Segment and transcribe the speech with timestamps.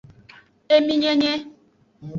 [0.75, 1.33] Eminyenye.